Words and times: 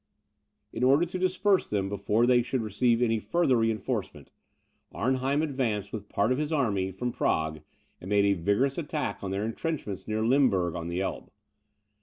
In 0.73 0.81
order 0.83 1.05
to 1.05 1.19
disperse 1.19 1.67
them 1.69 1.87
before 1.87 2.25
they 2.25 2.41
should 2.41 2.63
receive 2.63 3.03
any 3.03 3.19
further 3.19 3.57
reinforcement, 3.57 4.31
Arnheim 4.91 5.43
advanced 5.43 5.93
with 5.93 6.09
part 6.09 6.31
of 6.31 6.39
his 6.39 6.51
army 6.51 6.91
from 6.91 7.11
Prague, 7.11 7.61
and 8.01 8.09
made 8.09 8.25
a 8.25 8.33
vigorous 8.33 8.79
attack 8.79 9.23
on 9.23 9.29
their 9.29 9.45
entrenchments 9.45 10.07
near 10.07 10.25
Limburg, 10.25 10.73
on 10.73 10.87
the 10.87 11.01
Elbe. 11.01 11.29